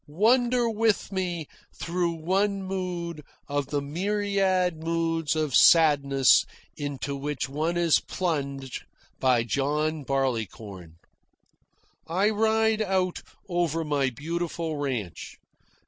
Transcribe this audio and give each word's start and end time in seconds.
Wander 0.07 0.67
with 0.67 1.11
me 1.11 1.45
through 1.79 2.13
one 2.13 2.63
mood 2.63 3.21
of 3.47 3.67
the 3.67 3.83
myriad 3.83 4.83
moods 4.83 5.35
of 5.35 5.53
sadness 5.53 6.43
into 6.75 7.15
which 7.15 7.47
one 7.47 7.77
is 7.77 7.99
plunged 7.99 8.83
by 9.19 9.43
John 9.43 10.01
Barleycorn. 10.01 10.95
I 12.07 12.31
ride 12.31 12.81
out 12.81 13.21
over 13.47 13.83
my 13.83 14.09
beautiful 14.09 14.75
ranch. 14.77 15.35